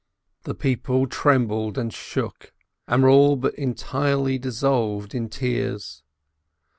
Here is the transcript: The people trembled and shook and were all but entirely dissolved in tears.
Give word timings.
The 0.45 0.55
people 0.55 1.05
trembled 1.05 1.77
and 1.77 1.93
shook 1.93 2.53
and 2.87 3.03
were 3.03 3.09
all 3.09 3.35
but 3.35 3.53
entirely 3.53 4.39
dissolved 4.39 5.13
in 5.13 5.29
tears. 5.29 6.01